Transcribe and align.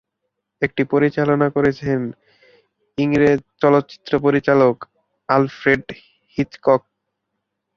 এটি 0.61 0.83
পরিচালনা 0.93 1.47
করেছেন 1.55 1.99
ইংরেজ 2.97 3.41
চলচ্চিত্র 3.61 4.11
পরিচালক 4.25 4.75
অ্যালফ্রেড 5.29 5.85
হিচকক। 6.37 6.81